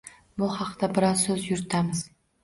Bu 0.43 0.47
haqda 0.53 0.87
biroz 0.95 1.21
so‘z 1.25 1.45
yuritamiz. 1.49 2.01